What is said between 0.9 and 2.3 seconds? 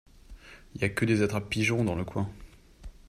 des attrapes-pigeons dans le coin.